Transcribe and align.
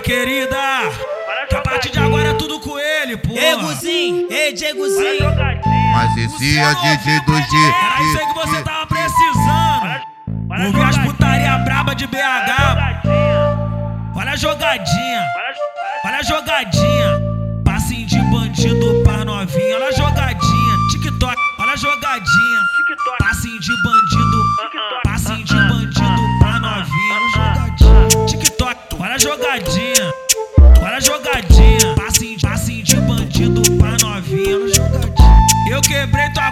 querida. 0.00 0.56
Que 1.48 1.54
a 1.56 1.60
partir 1.62 1.90
de 1.90 1.98
agora 1.98 2.28
é 2.28 2.34
tudo 2.34 2.60
com 2.60 2.78
ele, 2.78 3.16
pô. 3.16 3.32
Ei, 3.34 3.56
Guzinho, 3.56 4.26
ei, 4.30 4.52
Diegozinho. 4.52 5.34
Mas 5.92 6.16
esse 6.16 6.58
é 6.58 6.74
DJ 6.74 7.20
2G. 7.20 7.52
Era 7.72 8.02
isso 8.02 8.18
aí 8.18 8.26
que 8.26 8.34
você 8.34 8.62
tava 8.62 8.86
precisando. 8.86 10.66
Ouvir 10.66 10.82
as 10.82 10.98
putaria 10.98 11.58
braba 11.58 11.94
de 11.94 12.06
BH. 12.06 13.02
Olha 14.14 14.32
a 14.32 14.36
jogadinha. 14.36 15.07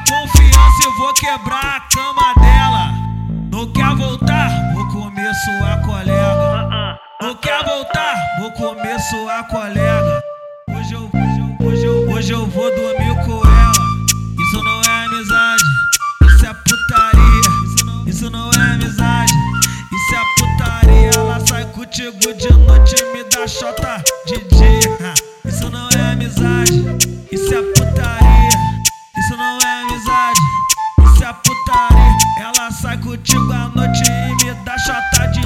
Confiança 0.00 0.88
e 0.88 0.98
vou 0.98 1.12
quebrar 1.14 1.76
a 1.76 1.80
cama 1.80 2.34
dela. 2.34 2.90
Não 3.50 3.72
quer 3.72 3.94
voltar? 3.94 4.50
Vou 4.74 4.86
comer 4.88 5.32
sua 5.34 5.76
colega. 5.84 6.98
Não 7.22 7.34
quer 7.36 7.64
voltar? 7.64 8.14
Vou 8.38 8.52
comer 8.52 8.98
sua 9.00 9.42
colega. 9.44 10.22
Hoje 10.70 10.92
eu, 10.94 11.02
hoje 11.02 11.40
eu, 11.40 11.66
hoje 11.66 11.84
eu, 11.84 12.10
hoje 12.10 12.32
eu 12.32 12.46
vou 12.46 12.70
dormir 12.74 13.14
com 13.24 13.40
ela. 13.46 13.72
Isso 14.38 14.62
não 14.62 14.80
é 14.82 15.04
amizade, 15.06 15.62
isso 16.22 16.46
é 16.46 16.54
putaria. 16.54 17.50
Isso 17.64 17.84
não, 17.84 18.08
isso 18.08 18.30
não 18.30 18.50
é 18.50 18.74
amizade, 18.74 19.32
isso 19.92 20.14
é 20.14 20.22
putaria. 20.38 21.10
Ela 21.14 21.40
sai 21.46 21.64
contigo 21.72 22.34
de 22.34 22.52
noite 22.52 22.94
e 23.00 23.12
me 23.12 23.24
dá 23.30 23.46
chota 23.46 24.02
de 24.26 24.36
dia. 24.48 24.55
Sai 32.80 32.98
contigo 32.98 33.52
à 33.52 33.68
noite 33.74 34.02
e 34.04 34.44
me 34.44 34.54
dá 34.64 34.76
chota 34.78 35.26
de. 35.28 35.40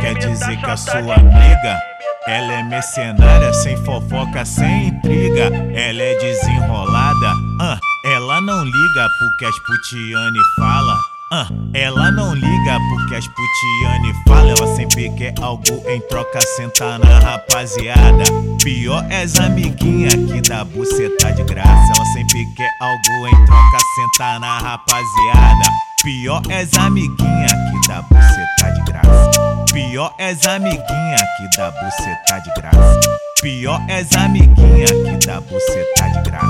Quer 0.00 0.14
dizer 0.18 0.56
que 0.56 0.66
a 0.66 0.76
sua 0.76 1.14
amiga, 1.14 1.80
ela 2.26 2.52
é 2.54 2.62
mercenária, 2.64 3.52
sem 3.52 3.76
fofoca, 3.84 4.44
sem 4.44 4.88
intriga. 4.88 5.44
Ela 5.72 6.02
é 6.02 6.18
desenrolada, 6.18 7.32
ah, 7.60 7.78
ela 8.06 8.40
não 8.40 8.64
liga 8.64 9.08
porque 9.18 9.44
as 9.44 9.58
putiane 9.60 10.38
fala. 10.58 11.15
Ah, 11.32 11.48
ela 11.74 12.12
não 12.12 12.32
liga 12.34 12.78
porque 12.88 13.16
as 13.16 13.26
putiane 13.26 14.14
fala. 14.28 14.48
Ela 14.48 14.76
sempre 14.76 15.10
quer 15.16 15.34
algo 15.42 15.82
em 15.88 16.00
troca, 16.02 16.38
senta 16.56 16.98
na 16.98 17.18
rapaziada. 17.18 18.22
Pior 18.62 19.04
é 19.10 19.22
as 19.22 19.36
amiguinha 19.40 20.10
que 20.10 20.40
dá 20.48 20.64
buceta 20.64 21.32
de 21.32 21.42
graça. 21.42 21.92
Ela 21.96 22.04
sempre 22.12 22.46
quer 22.56 22.70
algo 22.80 23.26
em 23.26 23.44
troca, 23.44 23.78
senta 23.96 24.38
na 24.38 24.58
rapaziada. 24.58 25.68
Pior 26.04 26.42
é 26.48 26.60
as 26.60 26.72
amiguinha 26.74 27.48
que 27.48 27.88
dá 27.88 28.02
buceta 28.02 28.72
de 28.72 28.92
graça. 28.92 29.64
Pior 29.72 30.14
é 30.18 30.30
as 30.30 30.46
amiguinha 30.46 31.16
que 31.16 31.56
dá 31.56 31.72
buceta 31.72 32.40
de 32.44 32.60
graça. 32.60 33.00
Pior 33.42 33.82
é 33.88 33.98
as 33.98 34.12
amiguinha 34.12 34.86
que 34.86 35.26
dá 35.26 35.40
buceta 35.40 36.08
de 36.12 36.30
graça. 36.30 36.46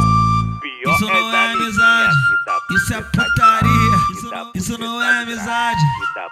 Pior 0.60 0.94
Isso 0.94 1.06
não 1.06 1.34
é 1.34 1.52
amizade, 1.52 2.14
isso 2.72 2.94
é 2.94 3.00
putaria. 3.00 3.45
Isso 4.54 4.76
não, 4.76 4.86
não 4.86 5.02
é 5.02 5.22
amizade, 5.22 5.80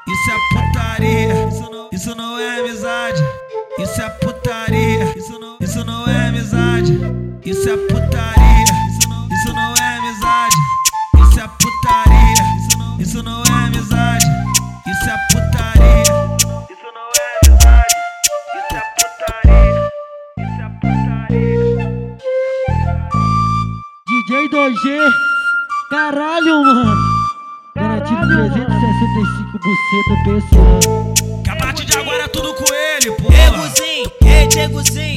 isso 0.07 0.31
é 0.31 0.37
putaria. 0.53 1.49
Isso 1.49 1.71
não, 1.71 1.89
isso 1.91 2.15
não 2.15 2.39
é 2.39 2.61
amizade, 2.61 3.23
isso 3.79 4.03
é 4.03 4.09
putaria. 4.11 5.17
Isso 5.17 5.39
não, 5.39 5.57
isso 5.59 5.85
não 5.85 6.07
é 6.07 6.29
amizade, 6.29 6.93
isso 7.47 7.67
é 7.67 7.77
putaria. 7.77 8.65
Isso 8.91 9.09
não, 9.09 9.27
isso 9.33 9.55
não 9.55 9.75
é 9.75 9.97
amizade, 9.97 10.57
isso 11.19 11.41
é 11.41 11.49
putaria. 11.49 12.45
Isso 12.59 12.79
não, 12.79 13.01
isso 13.01 13.23
não 13.23 13.43
é 13.43 13.67
amizade, 13.69 14.27
isso 14.87 15.09
é 15.09 15.17
putaria. 15.33 16.03
Isso 16.69 16.89
não 16.93 17.09
é 17.17 17.27
amizade, 17.49 17.95
isso 18.55 18.75
é 18.77 18.83
putaria. 18.99 19.81
Isso 20.39 20.61
é 20.61 20.69
putaria. 20.79 21.89
DJ 24.07 24.49
2G, 24.51 24.85
caralho, 25.91 26.65
mano. 26.65 27.14
Garantido 28.05 28.27
365 28.29 29.59
buceta 29.65 30.15
PCA. 30.25 31.43
Que 31.43 31.51
a 31.51 31.57
partir 31.57 31.87
de 31.87 31.97
agora 31.97 32.25
é 32.25 32.29
tudo 32.29 32.53
com 32.55 32.65
ele, 32.75 33.11
pô. 33.13 33.33
Ei, 33.33 33.51
Guzinho, 33.51 34.13
ei, 34.27 34.47
Diegozinho. 34.47 35.14